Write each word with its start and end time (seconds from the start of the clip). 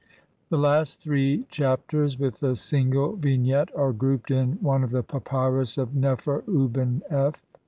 The 0.49 0.57
last 0.57 0.99
three 0.99 1.45
Chapters, 1.49 2.17
with 2.17 2.41
a 2.41 2.55
single 2.55 3.15
vignette, 3.17 3.69
are 3.77 3.93
grouped 3.93 4.31
in 4.31 4.53
one 4.53 4.83
in 4.83 4.89
the 4.89 5.03
Papyrus 5.03 5.77
of 5.77 5.93
Nefer 5.93 6.41
uben 6.47 7.03
f 7.11 7.11
(see 7.11 7.13
Naville, 7.13 7.27
op. 7.27 7.37